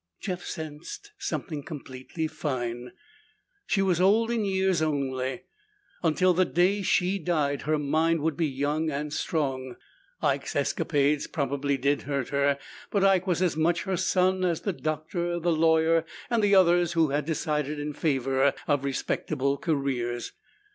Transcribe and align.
Jeff 0.19 0.41
sensed 0.43 1.11
something 1.19 1.61
completely 1.61 2.25
fine. 2.25 2.91
She 3.67 3.83
was 3.83 4.01
old 4.01 4.31
in 4.31 4.43
years 4.43 4.81
only. 4.81 5.43
Until 6.01 6.33
the 6.33 6.43
day 6.43 6.81
she 6.81 7.19
died 7.19 7.61
her 7.61 7.77
mind 7.77 8.21
would 8.21 8.35
be 8.35 8.47
young 8.47 8.89
and 8.89 9.13
strong. 9.13 9.75
Ike's 10.19 10.55
escapades 10.55 11.27
probably 11.27 11.77
did 11.77 12.01
hurt 12.09 12.29
her, 12.29 12.57
but 12.89 13.03
Ike 13.03 13.27
was 13.27 13.43
as 13.43 13.55
much 13.55 13.83
her 13.83 13.95
son 13.95 14.43
as 14.43 14.61
the 14.61 14.73
doctor, 14.73 15.39
the 15.39 15.51
lawyer 15.53 16.03
and 16.31 16.41
the 16.41 16.55
others 16.55 16.93
who 16.93 17.09
had 17.09 17.25
decided 17.25 17.79
in 17.79 17.93
favor 17.93 18.55
of 18.67 18.83
respectable 18.83 19.55
careers. 19.55 20.31